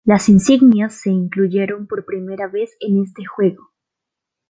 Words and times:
Las 0.03 0.29
Insignias 0.29 0.99
se 1.03 1.11
incluyeron 1.11 1.85
por 1.85 2.05
primera 2.05 2.47
vez 2.47 2.71
en 2.79 3.03
este 3.03 3.23
juego. 3.23 3.69